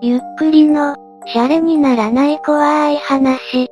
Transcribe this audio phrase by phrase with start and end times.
[0.00, 0.94] ゆっくりの、
[1.26, 3.66] シャレにならない怖い話。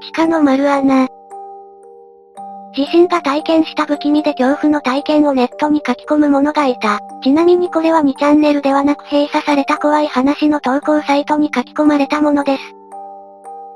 [0.00, 1.08] 地下の丸穴。
[2.76, 7.00] 自身が体験した不気味で恐怖の体験をネットに書き込む者がいた。
[7.24, 12.81] ちなみにこれは2チャンネルではなく閉鎖された怖い話の投稿サイトに書き込まれたものです。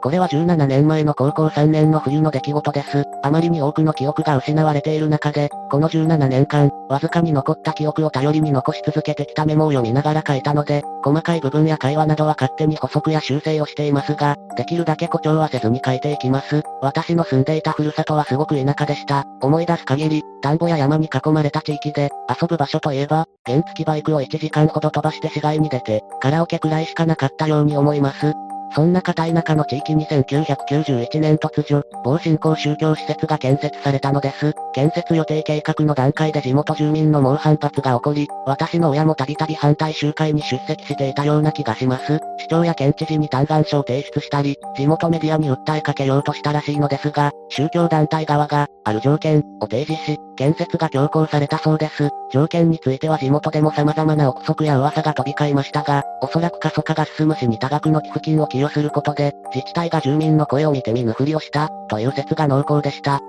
[0.07, 3.03] これは17年前の高校3年の冬の出来事です。
[3.25, 16.63] あまりに多くの記憶が失われている中で、この17年間、わずかに残った記憶を頼りに残し続けてきたメモを読みながら書いたので、細かい部分や会話などは勝手に補足や修正をしていますが、できるだけ誇張はせずに書いていきます。
[16.83, 19.25] 私の住んでいたふるさとはすごく田舎でした。
[19.43, 28.35] 思い出す限り、田んぼや山に囲まれた地域で、遊ぶ場所といえば、原付バイクを1時間ほど飛ばして市街に出て、カラオケくらいしかなかったように思います。
[28.77, 34.53] そんな片田舎の地域に1991年突如、某新興宗教施設が建設されたのです。
[34.77, 42.21] 建設予定計画の段階で地元住民の猛反発が起こり、私の親もたびたび反対集会に出席していたような気がします。
[42.39, 52.11] 市長や県知事に嘆願書を提出したり、地元メディアに訴えかけようとしたらしいのですが、宗教団体側が、ある条件を提示し、建設が強行されたそうです。
[52.31, 63.23] 条件については地元でも様々な憶測や噂が飛び交いましたが、おそらく過疎化が進むしに多額の寄付金を寄与することで、自治体が住民の声を見て見ぬふりをした、という説が濃厚でした。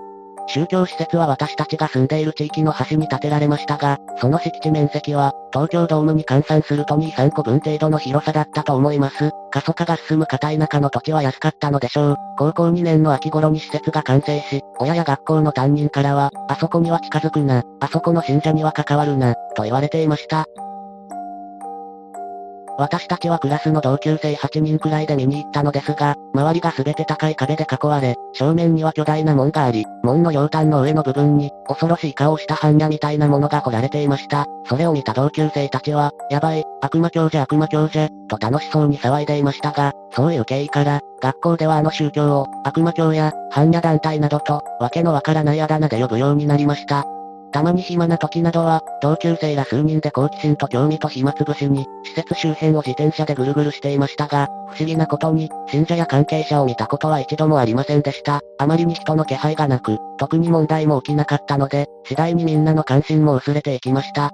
[0.47, 9.31] 宗教施設は私たちが住んでいる地域の端に建てられましたが、その敷地面積は、東京ドームに換算すると2、3個分程度の広さだったと思います。
[9.51, 12.15] 過疎化が進む片田舎の土地は安かったのでしょう。
[12.37, 20.45] 高校2年の秋頃に施設が完成し、親や学校の担任からは、あそこには近づくな、あそこの信者には関わるな、と言われていました。
[22.77, 34.45] 私たちはクラスの同級生8人くらいで見に行ったのですが、周りがすべて高い壁で囲われ、正面には巨大な門があり、門の両端の上の部分に、恐ろしい顔をした般若みたいなものが彫られていました。
[34.65, 47.05] それを見た同級生たちは、やばい、悪魔教じゃ悪魔教じゃ、と楽しそうに騒いでいましたが、そういう経緯から、学校ではあの宗教を、悪魔教や、般若団体などと、わけのわからないあだ名で呼ぶようになりました。
[47.51, 58.41] たまに暇な時などは、同級生ら数人で好奇心と興味と暇つぶしに、施設周辺を自転車でぐるぐるしていましたが、不思議なことに、信者や関係者を見たことは一度もありませんでした。
[58.57, 64.31] あまりに人の気配がなく、特に問題も起きなかったので、次第にみんなの関心も薄れていきました。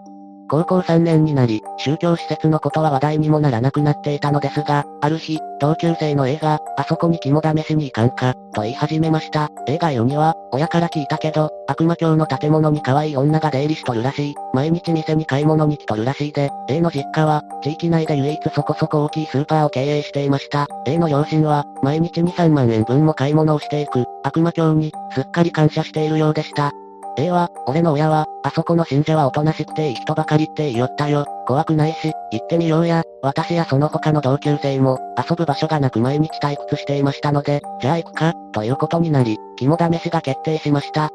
[0.54, 9.50] 高校3年になり、宗教施設のことは話題にもならなくなっていたのですが、ある日、同級生の映画、あそこに肝試しに行かんか、と言い始めました。
[9.66, 14.36] 映画よには、親から聞いたけど、悪魔教の建物に可愛い女が出入りしとるらしい。
[14.54, 20.68] 毎日店に買い物に来とるらしいで、A の実家は、地域内で唯一そこそこ大きいスーパーを経営していました。
[20.86, 26.74] A の両親は、毎日2、3万円分も買い物をしていく、悪魔教に、すっかり感謝しているようでした。
[27.18, 31.26] A は、俺の親は、あそこの信者はおとなしくていい人ばかりって言いよったよ。
[31.46, 33.04] 怖くないし、行ってみようや。
[33.22, 41.10] 私やその他の同級生も、遊ぶ場所がなく毎日退屈していましたので、じゃあ行くか、ということになり、肝試しが決定しました。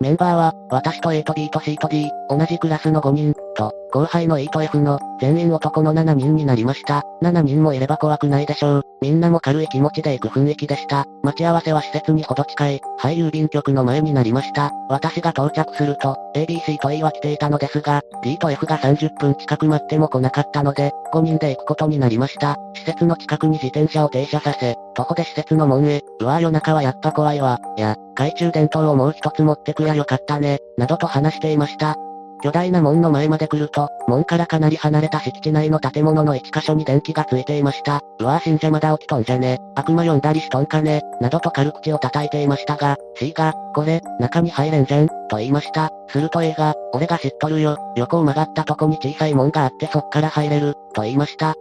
[0.00, 7.02] メンバーは、私と A と B と C と D、同じクラスの5人、と、後輩の E と F の、全員男の7人になりました。
[7.22, 8.82] 7人もいれば怖くないでしょう。
[9.00, 11.06] みんなも軽い気持ちで行く雰囲気でした。
[11.22, 14.70] 待ち合わせは施設にほど近い、廃郵便局の前になりました。
[14.88, 22.56] 私が到着すると、ABC と E は来ていたのですが、D と F が30分近く待っても来なかったので、5人で行くことになりました。
[22.74, 31.96] 施設の近くに自転車を停車させ、徒歩で施設の門へ、うわぁ夜中はやっぱ怖いわ、や、懐中電灯をもう一つ持ってくやよかったね、などと話していました。
[32.42, 38.00] 巨大な門の前まで来ると、門からかなり離れた敷地内の建物の一箇所に電気がついていました。
[38.20, 39.58] うわぁ信者まだ起きとんじゃね。
[39.74, 41.02] 悪魔呼んだりしとんかね。
[41.20, 45.90] などと軽口を叩いていましたが、C が、これ、中に入れんじゃん、と言いました。
[46.08, 47.78] すると A が、俺が知っとるよ。
[47.96, 51.54] 横を曲がったとこに小さい門があってそっから入れる、と言いました。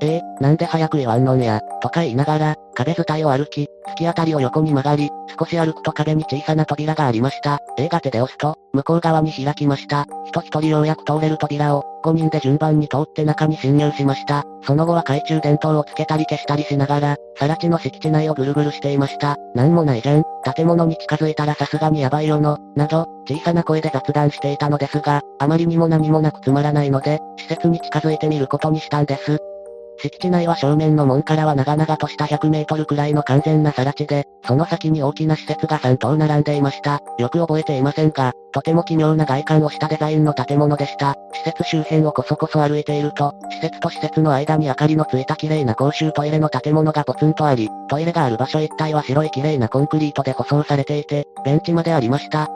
[0.00, 7.60] ええなんで早く言わんのんや、とか言いながら、壁伝いを歩き、突き当たりを横に曲がり、少し歩くと壁に小さな扉がありました。
[7.78, 10.06] 映画手で押すと、向こう側に開きました。
[10.26, 14.44] 人一人ようやく通れる扉を、5人で順番に通って中に侵入しました。
[14.62, 19.36] その後は懐中電灯をつけたり消したりしながら、さら地の敷地内をぐるぐるしていました。
[19.54, 20.22] なんもないじゃん。
[20.54, 29.38] 建物に近づいたらさすがにやばいよの、など、小さな声で雑談していたのですが、あまりにも何もなくつまらないので、施設に近づいてみることにしたんです。
[29.98, 37.00] 敷地内は正面の門からは長々とした100メートルくらいの完全な更地で、その先に大きな施設が3棟並んでいました。
[37.18, 41.14] よく覚えていませんが、とても奇妙な外観をしたデザインの建物でした。
[41.32, 52.48] 施設周辺をこそこそ歩いていると、施設と施設の間に明かりのついた綺麗な公衆トイレの建物がポツンとあり、トイレがある場所一帯は白い綺麗なコンクリートで舗装されていて、ベンチまでありました。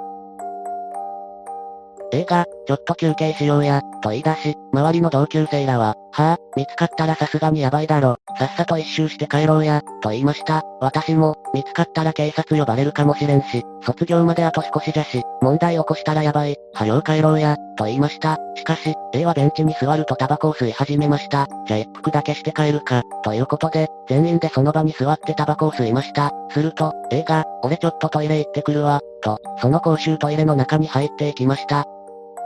[2.12, 10.62] 映画、ちょっと休憩しようや、と言い出し、周りの同級生らは、はぁ、見つかったらさすがにやばいだろ、さっさと一周して帰ろうや、と言いました。
[10.80, 18.38] 私も、見つかったら警察呼ばれるかもしれんし、卒業まであと少しじゃし、問題起こしたらやばい、はよう帰ろうや、と言いました。
[18.56, 21.46] しかし、A はベンチに座るとタバコを吸い始めました。
[21.66, 26.32] じゃあ一服だけして帰るか、ということで、全員でその場に座ってタバコを吸いました。
[26.50, 31.86] すると、A が、俺ちょっとトイレ行ってくるわ、と、その公衆トイレの中に入っていきました。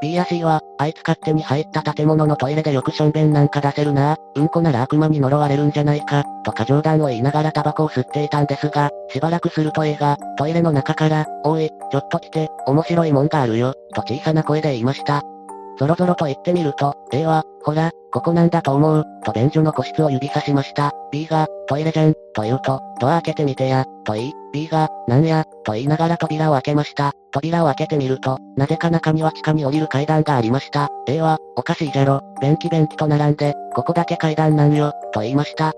[0.02, 15.22] B や C は、あいつ勝手に入った建物のトイレでよくしょんべんなんか出せるなうんこなら悪魔に呪われるんじゃないか、とか冗談を言いながらタバコを吸っていたんですが、しばらくすると A が、トイレの中から、おい、ちょっと来て、面白いもんがあるよ、と小さな声で言いました。
[15.82, 20.92] ぞろぞろと言ってみると、A は、ほら、ここなんだと思う、と便所の個室を指さしました。
[21.10, 27.12] B が、トイレじゃん、と言うと、ドア開けてみてや、と言い、B が、なんや、と言いながら扉を開けました。
[27.32, 30.88] 扉を開けてみると、なぜか中には地下に降りる階段がありました。
[31.08, 35.72] A は、おかしいじゃろ、便器便器と並んで、ここだけ階段なんよ、と言いました。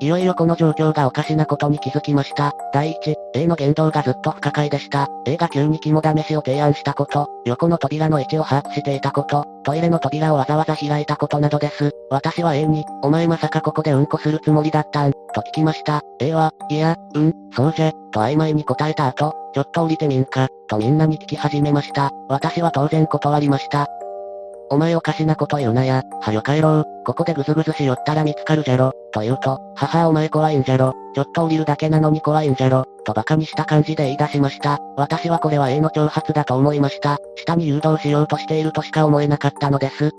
[0.00, 2.54] いよいよこの状況がおかしなことに気づきました。
[2.72, 5.08] 第一、A の言動がずっと不可解でした。
[5.26, 11.90] A が急に肝試しを提案したこと、横の扉の位置を把握していたこと、トイレの扉をわざわざ開いたことなどです。
[12.10, 16.00] 私は A に、お前まさかここでうんこするつもりだったん、と聞きました。
[16.18, 22.10] A は、いや、うん、そうじゃ、と曖昧に答えた後、ちょっと降りてみんか、とみんなに聞き始めました。
[22.30, 23.86] 私は当然断りました。
[24.70, 34.78] お前おかしなこと言うなや、はよ帰ろう、ここでぐずぐずしよったら見つかるじゃろ、と言うと、母お前怖いんじゃろ、ちょっと降りるだけなのに怖いんじゃろ、と馬鹿にした感じで言い出しました。
[34.96, 37.18] 私はこれは A の挑発だと思いました。
[37.36, 40.10] 下に誘導しようとしているとしか思えなかったのです。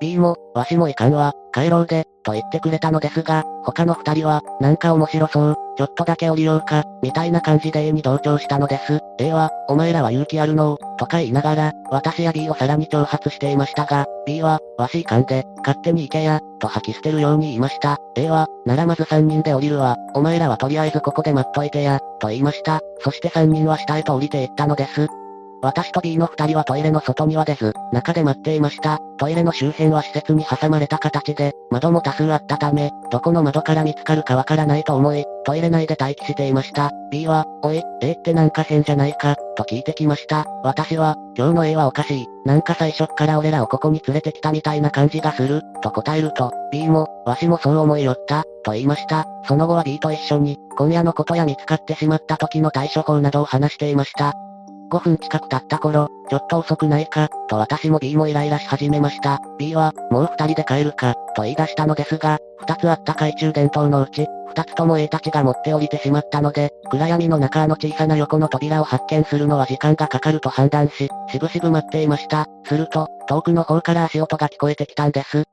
[0.00, 8.98] B も、わしもいかんわ、帰ろうで、と言ってくれたのですが、他の二人は、なんか面白そう、ちょっとだけ降りようか、みたいな感じで A に同調したのです。
[9.20, 17.96] A は、お前らは勇気あるのとか言いながら、私や B をさらに挑発していましたが、B は、わしいかんで、勝手に行けや、と吐き捨てるように言いました。
[18.16, 22.80] A は、ならまず3人で降りるわ、お前らはとりあえずここで待っといてや、と言いました。
[22.98, 25.06] そして3人は下へと降りていったのです。
[25.60, 28.98] 私と B の二人はトイレの外には出ず、中で待っていました。
[29.18, 36.90] トイレの周辺は施設に挟まれた形で、窓も多数あったため、どこの窓から見つかるかわからないと思い、トイレ内で待機していました。
[37.10, 40.44] B は、おい、A ってなんか変じゃないか、と聞いてきました。
[40.62, 42.26] 私は、今日の A はおかしい。
[42.44, 49.26] なんか最初っから俺らをここに連れてきたみたいな感じがする、と答えると、B も、わしもそう思いよった、と言いました。
[49.46, 54.34] その後は B と一緒に、今夜のことや見つかってしまった時の対処法などを話していました。
[54.90, 59.40] 5分近く経った頃、ちょっと遅くないか、と私も B もイライラし始めました。
[59.58, 72.46] B は、もう二人で帰るか、と言い出したのですが、二つあった懐中電灯のうち、二つとも A たちが持って降りてしまったので、暗闇の中あの小さな横の扉を発見するのは時間がかかると判断し、しぶしぶ待っていました。
[72.64, 75.44] すると、遠くの方から足音が聞こえてきたんです。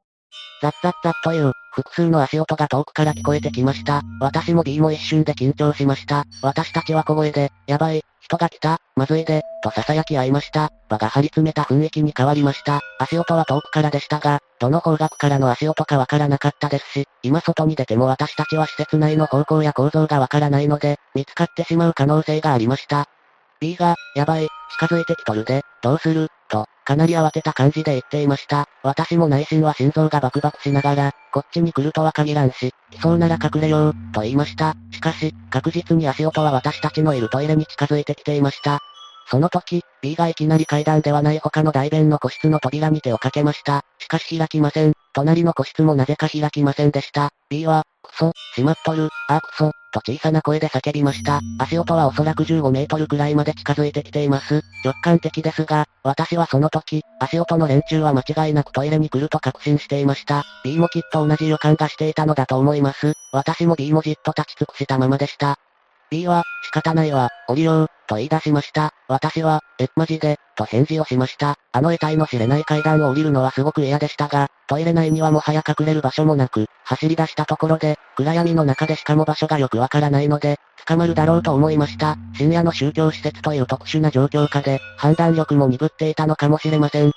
[0.61, 4.01] ザッザッザッという、複数の足音が遠くから聞こえてきました。
[4.21, 6.23] 私も B も一瞬で緊張しました。
[6.41, 10.71] 私たちは小声で、やばい、人が来た、まずいで、と囁き合いました。
[10.89, 12.81] 場が張り詰めた雰囲気に変わりました。
[12.99, 23.05] 足音は遠くからでしたが、どの方角からの足音かわからなかったですし、今外に出ても私たちは施設内の方向や構造がわからないので、見つかってしまう可能性がありました。
[23.59, 24.47] B が、やばい、
[24.79, 26.29] 近づいてきとるで、どうする、
[26.85, 28.69] かなり慌てた感じで言っていました。
[28.83, 34.75] 私も内心は心臓がバクバクしながら、こっちに来るとは限らんし、来そうなら隠れよう、と言いました。
[34.91, 38.79] しかし、確実に足音は私たちのいるトイレに近づいてきていました。
[39.27, 43.81] その時、B がいきなり階段ではない他の大便の個室の扉に手をかけました。
[43.97, 44.93] しかし開きません。
[45.13, 47.31] 隣の個室もなぜか開きませんでした。
[47.49, 51.39] B は、クソ、しまっとる、あクソ、と小さな声で叫びました。
[51.57, 54.61] 足音はおそらく15メートルくらいまで近づいてきています。
[54.83, 60.43] 直感的ですが、私はその時、足音の連中は間違いなくトイレに来ると確信していました。
[60.63, 63.13] B もきっと同じ予感がしていたのだと思います。
[63.31, 65.57] 私も B もじっと立ち尽くしたままでした。
[66.11, 68.93] B は、仕方ないわ、降りよう、と言い出しました。
[69.07, 71.55] 私は、え、マジで、と返事をしました。
[71.71, 80.57] あの得体の知れない階段を降りるのはすごく嫌でしたが、トイレ内にはもはや隠れる場所もなく、走り出したところで、暗闇の中でしかも場所がよくわからないので、
[80.87, 82.17] 捕まるだろうと思いました。
[82.35, 87.11] 深夜の宗教施設という特殊な状況下で、判断力も鈍っていたのかもしれません。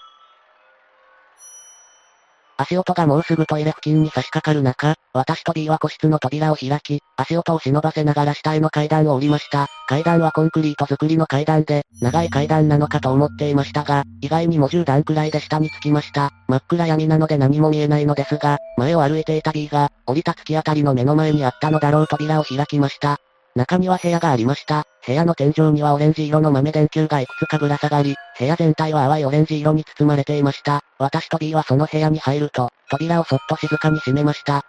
[2.60, 9.68] 足音がもうすぐトイレ付近に差し掛かる中、私と B は個室の扉を開き、足音を忍ばせながら下への階段を降りました。
[9.88, 16.32] 階段はコンクリート作りの階段で、長い階段なのかと思っていましたが、意外にも10段くらいで下に着きました。
[16.48, 23.18] 真っ暗闇なので何も見えないのですが、前を歩いていた B が、降りた突き当たりの目の前にあったのだろう扉を開きました。
[23.54, 24.87] 中には部屋がありました。
[25.08, 30.82] 部屋の天井にはオレンジ色の豆電球がいくつかぶら下がり、部屋全体は淡いオレンジ色に包まれていました。
[30.98, 34.66] 私と B はその部屋に入ると、扉をそっと静かに閉めました。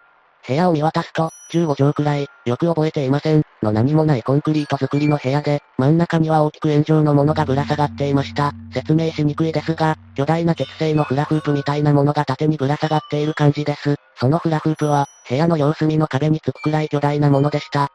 [0.47, 8.53] 部屋を見渡すと、15畳くらい、よく覚えていません、の何もないコンクリート作りの部屋で、真ん中には大きく円状のものがぶら下がっていました。
[8.73, 13.95] 説明しにくいですが、巨大な鉄製のフラフープみたいなものが縦にぶら下がっている感じです。
[14.15, 17.91] そのフラフープは、部屋の様子見の壁につくくらい巨大なものでした。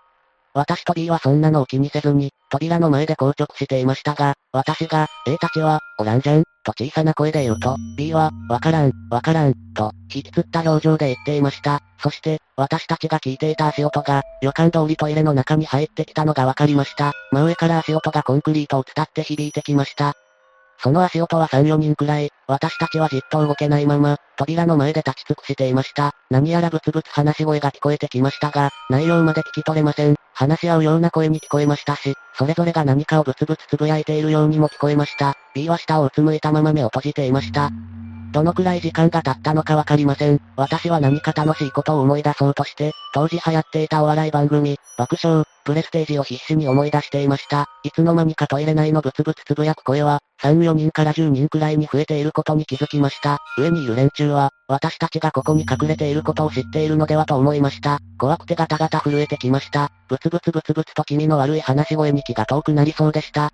[0.55, 11.81] 私と B はそんなのを気にせずに、扉の前で硬直していましたが、私が、A たちは、おらんじゃん、と小さな声で言うと、B は、わからん、わからん、と、引きつった表情で言っていました。
[11.99, 17.13] そして、私たちが聞いていた足音が、予感通りトイレの中に入ってきたのがわかりました。
[17.33, 20.13] 真上から足音がコンクリートを伝って響いてきました。
[20.79, 26.13] その足音は3、4人くらい、私たちはじっと動けないまま、扉の前で立ち尽くしていました。
[26.31, 30.15] 何やらブツブツ話し声が聞こえてきましたが、内容まで聞き取れません。
[30.35, 35.35] 話し合うような声に聞こえましたし、それぞれが何かをブツブツつぶやいているようにも聞こえました。
[35.55, 37.71] B は下をうつむいたまま目を閉じていました。
[38.35, 40.41] どのくらい時間が経ったのかわかりません。
[40.57, 47.67] 私は何か楽しいことを思い出そうとして、当時流行っていたお笑い番組、爆笑、プレステージを必死に思い出していました。
[47.85, 53.39] いつの間にかトイレ内のブツブツつぶやく声は、3、4人から10人くらいに増えていることに気づきました。
[53.57, 58.01] 上にいる連中は、私たちがここに隠れていることを知っているのではと思いました。
[58.19, 59.91] 怖くてガタガタ震えてきました。
[60.09, 63.53] ブツブツブツブツと気味の悪い話し声に気が遠くなりそうでした。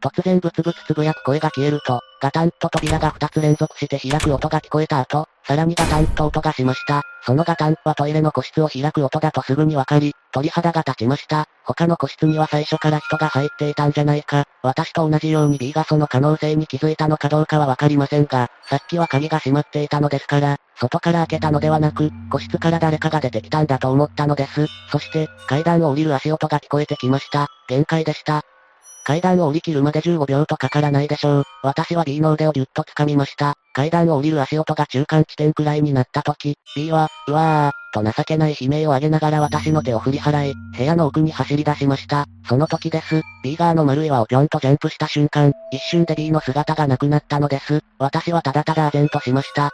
[0.00, 7.02] 突然ブツブツつぶやく声が消えると、ガタンと扉が2つ連続して開く音が聞こえた後、さらにガタンと音がしました。
[7.26, 11.46] そのガタンはトイレの個室を開く音だとすぐにわかり、鳥肌が立ちました。
[11.64, 14.44] 他の個室には最初から人が入っていたんじゃないか。
[14.62, 24.66] 私と同じように B がその可能性に気づいたのかどうかはわかりませんが、さっきは鍵が閉まっていたのですから、外から開けたのではなく、個室から誰かが出てきたんだと思ったのです。
[24.92, 27.48] そして、階段を降りる足音が聞こえてきました。
[27.68, 28.42] 限界でした。
[29.06, 31.44] 階段を降り切るまで15秒とかからないでしょう。
[31.62, 33.54] 私は B の腕をぎゅっと掴みました。
[33.72, 42.26] 階段を降りる足音が中間地点くらいになった時、B は、うわー、と情けない悲鳴を上げながら私の手を振り払い、部屋の奥に走り出しました。
[42.48, 43.22] その時です。
[43.44, 47.82] B 側の丸い輪をぴょんとジャンプした瞬間、一瞬で B の姿がなくなったのです。
[48.00, 49.70] 私はただただ唖然としました。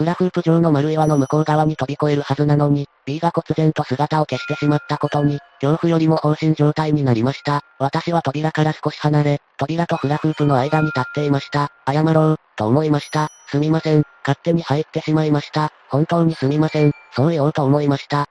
[0.00, 7.60] フラフープ状の丸岩の向こう側に飛び越えるはずなのに、B が忽然と姿を消してしまったことに、恐怖よりも放心状態になりました。
[7.78, 11.68] 私は扉から少し離れ、扉とフラフープの間に立っていました。
[11.86, 13.28] 謝ろう、と思いました。
[13.50, 15.70] すみません、勝手に入ってしまいました。
[15.90, 18.24] 本当にすみません、そう言おうと思いました。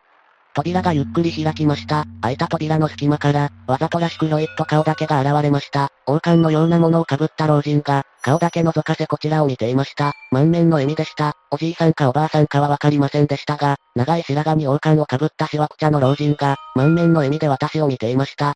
[0.56, 2.06] 扉がゆっくり開きました。
[2.22, 5.92] 開いた扉の隙間から、わざとらしくロイッと顔だけが現れました。
[6.10, 10.14] 王冠のようなものをかぶった老人が、顔だけ覗かせこちらを見ていました。
[10.32, 11.34] 満面の笑みでした。
[11.52, 18.56] おじいさんかおばあさんかはわかりませんでしたが、長い白髪に王冠をかぶったしわくちゃの老人が、満面の笑みで私を見ていました。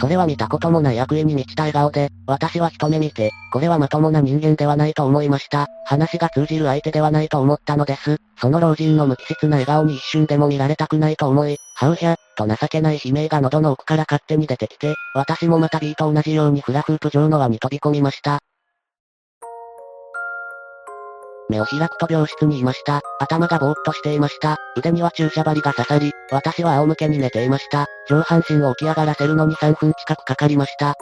[0.00, 5.66] それは見たこともない悪意に満ちた笑顔で、私は一目見て、これはまともな人間ではないと思いました。
[5.84, 8.16] 話が通じる相手ではないと思ったのです。
[8.40, 18.40] その老人の無機質な笑顔に一瞬でも見られたくないと思い、ハウヒャ、と情けない悲鳴が喉の奥から勝手に出てきて、私もまた B と同じようにフラフープ状の輪に飛び込みました。
[21.48, 23.00] 目を開くと病室にいました。
[23.20, 24.56] 頭がぼーっとしていました。
[24.76, 27.86] 腕には注射針が刺さり、私は仰向けに寝ていました。
[28.08, 30.96] 上半身を起き上がらせるのに3分近くかかりました。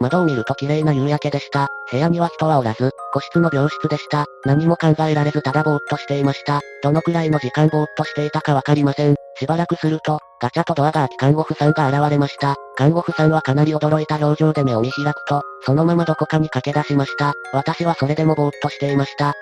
[0.00, 1.68] 窓を見ると綺麗な夕焼けでした。
[1.92, 4.24] 部屋には人はおらず、個室の病室でした。
[4.46, 6.62] 何も考えられずただぼーっとしていました。
[6.82, 9.25] どのくらいの時間ぼーっとしていたかわかりません。
[9.38, 12.56] しばらくすると、ガチャとドアが開き看護婦さんが現れました。
[12.76, 17.34] 看護婦さんはかなり驚いた表情で目を見開くと、そのままどこかに駆け出しました。
[17.52, 19.34] 私はそれでもぼーっとしていました。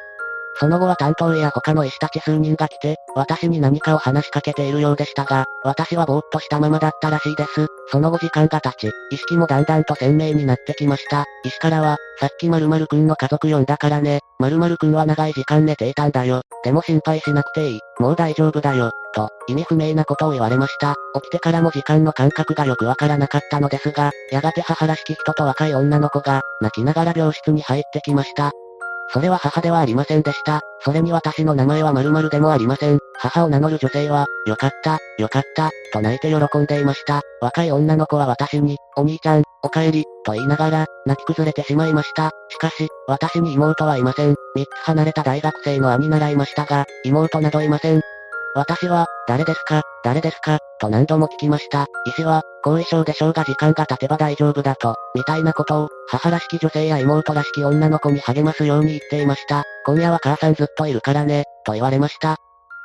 [0.58, 7.66] その後は担当医や他の医師たち数人が来て、私に何かを話しかけているようでしたが、私はぼーっとしたままだったらしいです。
[7.88, 11.24] その後時間が経ち、意識もだんだんと鮮明になってきました。
[11.44, 16.42] 医師からは、さっき〇〇くんの家族呼んだからね、〇〇くんは長い時間寝ていたんだよ。
[16.62, 17.80] でも心配しなくていい。
[17.98, 18.90] もう大丈夫だよ。
[19.14, 20.94] と、意味不明なことを言われました。
[21.14, 28.52] 起きてからも時間の感覚がよくわからなかったのですが、やがて母らしき人と若い女の子が、泣きながら病室に入ってきました。
[29.10, 30.60] それは母ではありませんでした。
[30.80, 32.98] それに私の名前は〇〇でもありません。
[33.18, 37.22] 母を名乗る女性は、よかった、よかった、と泣いて喜んでいました。
[37.40, 42.30] 若い女の子は私に、お兄ちゃん、お帰り、と言いながら、泣き崩れてしまいました。
[42.48, 44.34] しかし、私に妹はいません。
[44.54, 48.00] 三つ離れた大学生の兄習いましたが、妹などいません。
[48.56, 51.86] 私は、誰ですか、誰ですか、と何度も聞きました。
[52.06, 59.64] 医師は、後遺症でしょうが時間が経てば大丈夫だと、みたいなことを、母らしき女性や妹らしき女の子に励ますように言っていました。
[59.86, 62.36] 今夜は母さんずっといるからね、と言われました。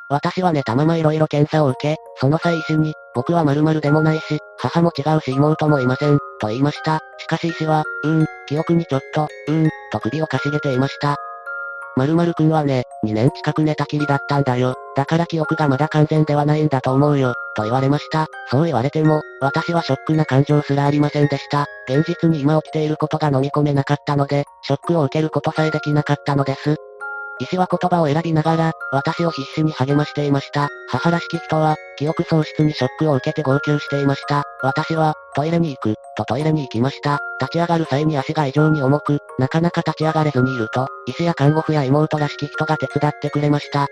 [0.10, 7.00] 私は寝たまま色々検査を受け、その際医師に、僕は〇〇でもないし、母も違うし妹もいません、と言いました。
[7.20, 11.16] しかし医師は、うーん、記憶にちょっと、うーん、と首をかしげていました。
[12.00, 14.76] 〇〇くんはね、2年近く寝たきりだったんだよ。
[14.96, 18.28] だから記憶がまだ完全ではないんだと思うよ、と言われました。
[18.50, 21.66] そう言われても、私はショックな感情すらありませんでした。
[21.90, 26.78] 現実に今起きていることが飲み込めなかったので、ショックを受けることさえできなかったのです。
[27.42, 30.70] 医師は言葉を選びながら、私を必死に励ましていました。
[30.90, 34.44] 母らしき人は、記憶喪失にショックを受けて号泣していました。
[34.62, 37.20] 私は、トイレに行く、とトイレに行きました。
[37.40, 43.88] 立ち上がる際に足が異常に重く、なかなか立ち上がれずにいると、医師や看護婦や妹らしき人が手伝ってくれました。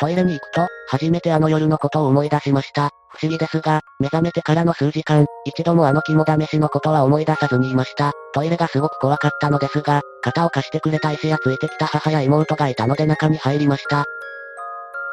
[0.00, 2.88] トイレに行くと、初めてあの夜のことを思い出しました。
[3.10, 8.12] 不思議ですが、目覚めてからの数時間、一度もあの肝試しのことは思い出さずにいました。
[8.32, 14.06] トイレがすごく怖かったのですが、肩を貸してくれた医師やついてきた母や妹がいたので中に入りました。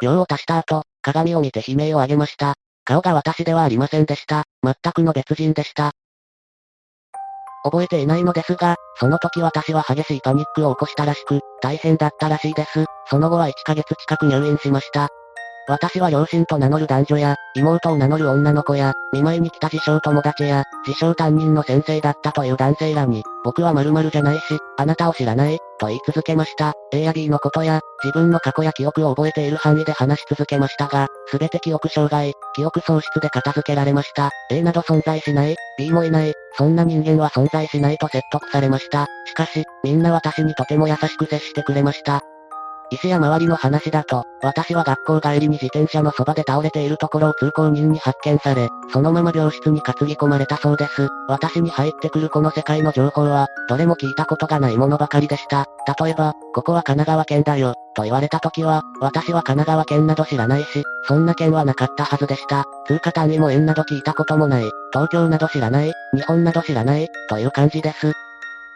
[0.02, 2.54] 用を足した後、鏡を見て悲鳴を上げました。
[2.88, 4.46] 顔が私ではありませんでした。
[4.64, 5.92] 全くの別人でした。
[7.64, 12.86] 覚えていないのですが、その時私は激しいパニックを起こしたらしく、大変だったらしいです。
[13.10, 15.10] その後は1ヶ月近く入院しました。
[15.70, 26.74] 私は両親と名乗る男女や、妹を名乗る女の子や、見舞いに来た自称友達や、自称担任の先生だったという男性らに、僕は〇〇じゃないし、あなたを知らない、と言い続けました。
[26.94, 34.30] A や B のことや、自分の過去や記憶を覚えている範囲で話し続けましたが、すべて記憶障害、記憶喪失で片付けられました。
[34.50, 39.06] A など存在しない、B もいない、そんな人間は存在しないと説得されました。
[39.26, 42.22] しかし、みんな私にとても優しく接してくれました。
[42.90, 51.10] 医師や周りの話だと、私は学校帰りに自転車のそばで倒れているところを通行人に発見され、そのまま病室に担ぎ込まれたそうです。
[51.28, 55.66] 私に入ってくるこの世界の情報は、どれも聞いたことがないものばかりでした。
[56.02, 62.64] 例えば、ここは神奈川県だよ、と言われた時は、私は神奈川県など知らないし、そんな県はなかったはずでした。
[62.86, 68.14] 通貨単位も円など聞いたこともない、東京など知らない、日本など知らない、という感じです。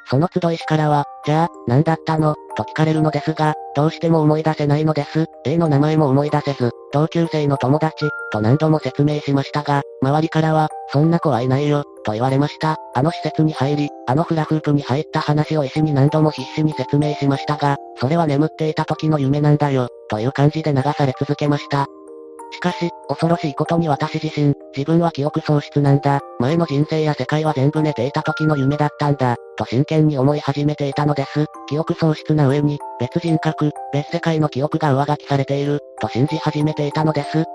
[0.09, 2.35] その集い師からは、じゃあ、何だったの？
[2.57, 5.25] と聞かれるのですが、どうしても思い出せないのです。
[5.45, 12.75] A の名前も思い出せず、同級生の友達、と何度も説明しましたが、周りからは、そんな子はいないよ、と言われました。
[12.93, 21.87] あの施設に入り、あのフラフープに入った話を医師に何度も必死に説明しましたが、それは眠っていた時の夢なんだよ、という感じで流され続けました。
[22.61, 26.19] しかし、恐ろしいことに私自身、自分は記憶喪失なんだ。
[26.39, 29.35] 前の人生や世界は全部寝ていた時の夢だったんだ。
[29.57, 31.47] と真剣に思い始めていたのです。
[31.67, 37.45] 記憶喪失な上に、別人格、別世界の記憶が上書きされている、と信じ始めていたのです。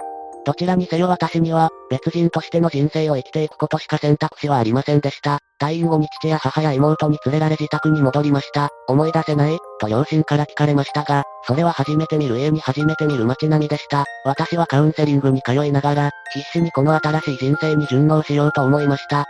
[0.47, 5.41] どちらにせよ私には、別人としての人生を生きていくことしか選択肢はありませんでした。
[5.61, 8.69] 退院後に父や母や妹に連れられ自宅に戻りました。
[8.87, 14.05] 思い出せないと両親から聞かれましたが、それは初めて見る家に初めて見る街並みでした。
[14.25, 19.25] 私はカウンセリングに通いながら、必死にこの新しい人生に順応しようと思いました。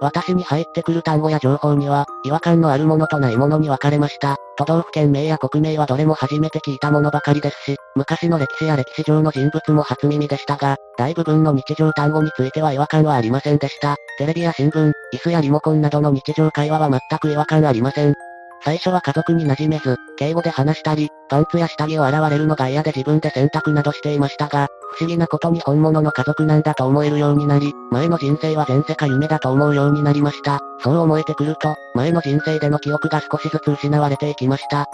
[0.00, 4.36] 私に入ってくる単語や情報には、違和感のあるものとないものに分かれました。
[4.56, 13.96] 都道府県名や国名はどれも初めて聞いたものばかりですし、昔の歴史や歴史上の人物も初耳でしたが、大部分の日常単語については違和感はありませんでした。
[14.18, 18.14] テレビや新聞、椅子やリモコンなどの日常会話は全く違和感ありません。
[18.62, 30.58] 最初は家族に馴染めず、敬語で話したり、パンツや下着を洗われるのが嫌で自分で洗濯などしていましたが、不思議なことに本物の家族なんだと思えるようになり、前の人生は前世か夢だと思うようになりました。
[30.82, 34.86] そう思えてくると、前の人生での記憶が少しずつ失われていきました。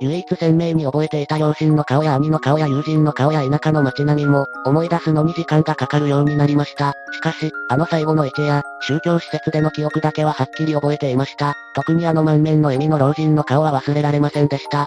[0.00, 6.92] 唯一鮮明に覚えていた両親の顔や兄の顔や友人の顔や田舎の街並みも、思い出すのに時間がかかるようになりました。
[7.12, 11.54] しかし、あの最後の位置や、宗教施設での記憶だけははっきり覚えていました。
[11.74, 14.86] 特にあの満面の笑みの老人の顔は忘れられませんでした。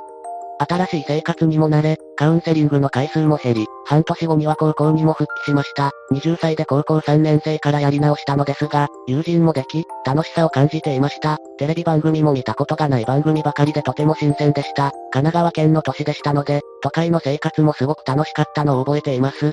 [0.62, 5.92] 新しい生活にも慣れ、カウンセリングの回数も減り、半年後には高校にも復帰しました。
[6.12, 11.38] 20歳で高校3年生からやり直したのですが、友人もでき、楽しさを感じていました。
[11.58, 14.92] テレビ番組も見たことがない番組ばかりでとても新鮮でした。
[15.12, 19.52] 神奈川県の都市でしたので、都会の生活もすごく楽しかったのを覚えています。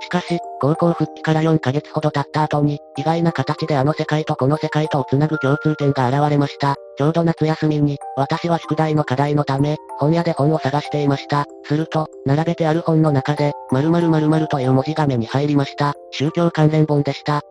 [0.00, 6.76] しかし、高校復帰から4ヶ月ほど経った後に、意外な形であの世界とこの世界とをつなぐ共通点が現れました。
[6.96, 11.46] ちょうど夏休みに、私は宿題の課題のため、本屋で本を探していました。
[11.64, 15.94] すると、並べてある本の中で、〇〇〇〇という文字が目に入りました。
[16.10, 17.42] 宗教関連本でした。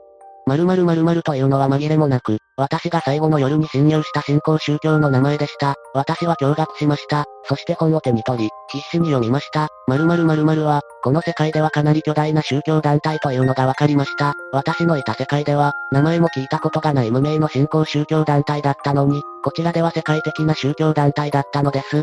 [0.49, 5.75] 〇〇〇〇というのは紛れもなく、私が最後の夜に侵入した新興宗教の名前でした。
[5.93, 7.25] 私は驚愕しました。
[7.43, 9.67] そして本を手に取り、必死に読みました。
[9.87, 14.33] 〇〇〇〇は、この世界ではかなり巨大な宗教団体というのが分かりました。
[14.51, 22.01] 私のいた世界では、名前も聞いたことがない無名の新興宗教団体だったのに、こちらでは世界的な宗教団体だったのです。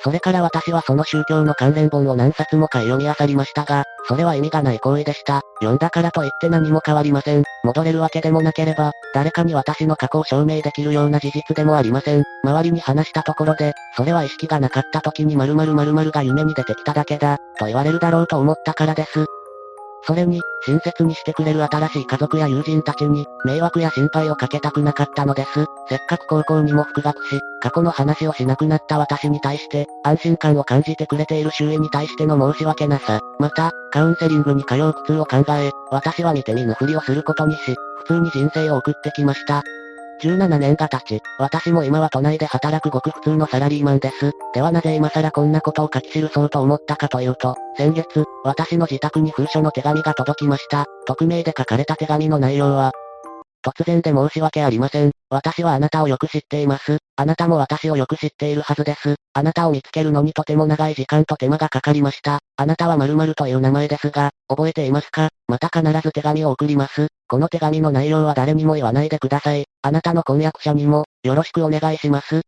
[0.00, 5.42] それから私はその宗教の関連本を何冊も買い読み漁りましたが、それは意味がない行為でした。
[5.60, 7.44] 読んだからといって何も変わりません。
[7.64, 12.24] 戻れるわけでもなければ、誰かに私の過去を証明できるような事実でもありません。
[12.44, 19.26] 周りに話したところで、それは意識がなかった時に〇〇〇〇が夢に出てきただけだ、と言われるだろうと思ったからです。
[20.04, 25.66] それに、親切にしてくれる新しい家族や友人たちに、迷惑や心配をかけたくなかったのです。
[25.88, 33.20] せっかく高校にも復学し、過去の話をしなくなった私に対して、安心感を感じてくれている周囲に対しての申し訳なさ。
[33.38, 39.62] また、カウンセリングに通う苦痛を考え、私は見て見ぬふりをすることにし、普通に人生を送ってきました。
[40.20, 44.32] 17年が経ち、私も今は都内で働くごく普通のサラリーマンです。
[44.52, 50.86] ではなぜ今更こんなことを書き記そうと思ったかというと、先月、私の自宅に封書の手紙が届きました。
[51.06, 52.92] 匿名で書かれた手紙の内容は、
[53.64, 55.17] 突然で申し訳ありません。
[55.30, 56.98] 私はあなたをよく知っています。
[57.16, 59.16] あなたも私をよく知っているはずです。
[59.34, 62.38] あなたを見つけるのにとても長い時間と手間がかかりました。
[62.56, 65.28] あなたは〇〇という名前ですが、覚えていますか？
[65.46, 67.08] また必ず手紙を送ります。
[67.28, 69.66] この手紙の内容は誰にも言わないでください。
[69.82, 72.40] あなたの婚約者にも、よろしくお願いします。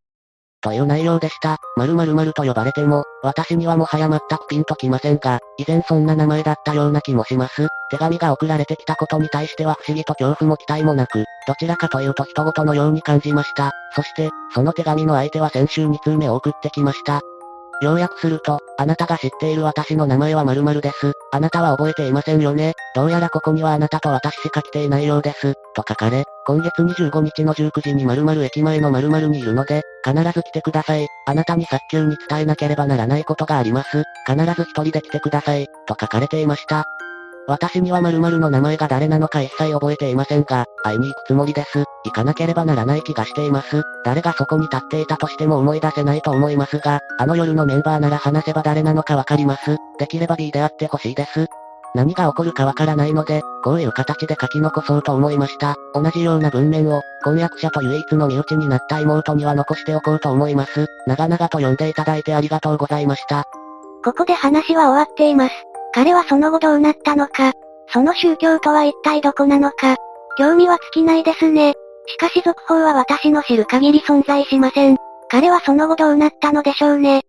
[0.62, 1.58] という内容でした。
[1.76, 7.68] 〇〇〇と呼ばれても、私にはもはや全くピンときませんが、以前そんな名前だったような気もします。
[7.90, 13.72] 手紙が送られてきたことに対しては不思議と恐怖も期待もなく、どちらかというと人事のように感じました。
[13.94, 17.20] そして、その手紙の相手は先週2通目を送ってきました。
[17.82, 21.12] 要約すると、あなたが知っている私の名前は〇〇です。
[21.32, 22.74] あなたは覚えていませんよね。
[22.94, 25.54] どうやらここにはあなたと私しか来ていないようです。
[25.74, 31.06] と書かれ、今月25日の19時に〇〇駅前の〇〇にいるので、必ず来てください。
[31.26, 34.02] あなたに早急に伝えなければならないことがあります。
[34.26, 35.66] 必ず一人で来てください。
[35.86, 36.84] と書かれていました。
[37.46, 41.84] 私には〇〇の名前が誰なのか一切覚えていませんが、会いに行くつもりです。
[42.04, 43.82] 行かなければならない気がしています。
[44.04, 49.76] 誰がそこに立っていたとしても思い出せないと思いますが、あの夜のメンバーなら話せば誰なのかわかります。
[49.98, 51.46] できれば B であってほしいです。
[51.94, 55.74] 何が起こるかわからないので、こういう形で書き残そうと思いました。
[55.92, 60.86] 同じような文面を、婚約者と唯一の身内になった妹には残しておこうと思います。
[61.06, 63.44] 長々と読んでいただいてありがとうございました。
[64.04, 65.69] ここで話は終わっています。
[65.92, 67.52] 彼はその後どうなったのか、
[67.88, 69.96] その宗教とは一体どこなのか、
[70.38, 71.74] 興味は尽きないですね。
[72.06, 74.96] しかし続報は私の知る限り存在しません。
[75.28, 77.22] 彼はその後どうなったのでしょうね。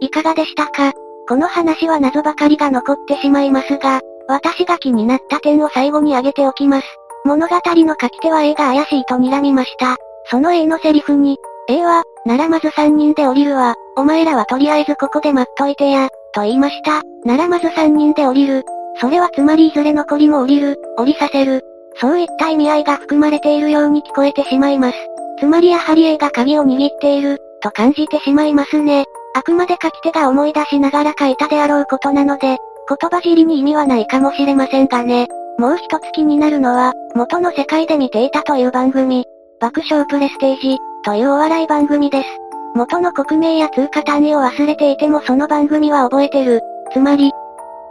[0.00, 0.92] いかがでしたか？
[1.28, 6.86] この話は謎ばかりが残ってしまいますが、私が気になった点を最後に挙げておきます。
[7.24, 9.96] 物語の書き手は A が怪しいと睨みました。
[10.26, 13.74] その A のセリフに、A は、ならまず3人で降りるわ。
[13.96, 17.02] お前らはとりあえずここで待っといてや、と言いました。
[17.24, 18.64] ならまず3人で降りる。
[19.00, 21.62] それはつまりいずれ残りも降りる、降りさせる。
[22.00, 24.98] そういった意味合いが含まれているように聞こえてしまいます。
[25.38, 29.04] つまりやはり A が鍵を握っている、と感じてしまいますね。
[29.36, 35.28] あくまで書き手が思い出しながら書いたであろうことなので、言葉尻に意味はないかもしれませんがね。
[35.58, 39.24] もう一つ気になるのは、元の世界で見ていたという番組、
[39.60, 42.28] 爆笑プレステージ、というお笑い番組です。
[42.74, 46.60] 元の国名や通貨単位を忘れていてもその番組は覚えてる。
[46.92, 47.30] つまり、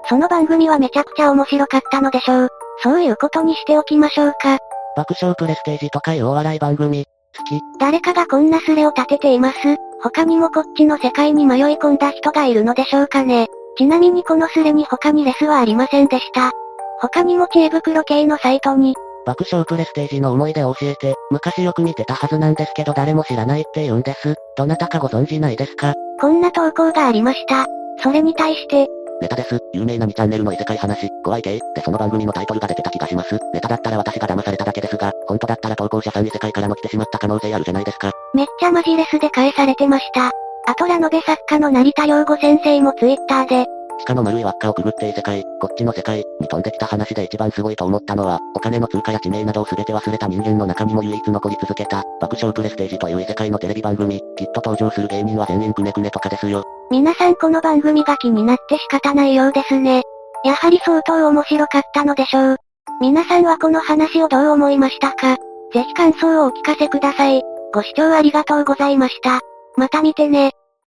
[0.09, 2.49] その番組はめちゃくちゃ面白かったのでしょう。
[2.81, 4.57] そういうことにしておきましょうか。
[4.95, 7.05] 爆笑プレステージとかいうお笑い番組、
[7.37, 7.61] 好き。
[7.79, 9.57] 誰かがこんなスレを立てています。
[10.01, 13.47] 他にもこっちの世界に迷い込んだ人がいるのでしょうかね。
[13.77, 16.51] ちなみにこのスレに他にレスはありませんでした。
[16.99, 24.35] 他にも知恵袋系のサイトに、爆笑プレステージの思い出を教えて、昔よく見てたはずなんですけど誰も知らないって言うんです。
[24.57, 25.93] どなたかご存知ないですか？
[26.19, 27.65] こんな投稿がありました。
[28.01, 28.87] それに対して、
[29.21, 29.59] ネタです。
[29.73, 33.39] 有名な2チャンネルの異世界話、怖い系でその番組のタイトルが出てた気がします。
[33.53, 38.11] ネタだったら私が騙されただけですが、本当だったら投稿者さん異世界からも来てしまった可能性あるじゃないですか。
[38.33, 40.31] めっちゃマジレスで返されてました。
[40.65, 43.65] あとラノベ作家の成田良吾先生もツイッターで、
[43.99, 56.63] 地下の丸い輪っかをくぐって異世界、こっちの世界に飛んできた話で一番すごいと思ったのは、お金の通貨や地名などを全て忘れた人間の中にも唯一残り続けた、爆笑プレステージという異世界のテレビ番組、きっと登場する芸人は全員くねくねとかですよ。
[56.91, 60.01] 皆さんこの番組が気になって仕方ないようですね。
[60.43, 62.57] やはり相当面白かったのでしょう。
[62.99, 65.37] 皆さんはこの話をどう思いましたか？
[65.73, 67.41] ぜひ感想をお聞かせください。
[67.73, 69.39] ご視聴ありがとうございました。
[69.77, 70.51] また見てね。